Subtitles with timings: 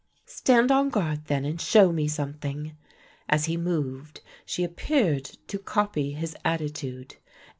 [0.25, 2.75] "Stand on guard then, and show me something."
[3.29, 7.17] As he moved, she appeared to copy his attitude.